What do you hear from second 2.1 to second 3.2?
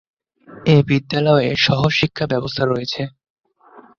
ব্যবস্থা রয়েছে।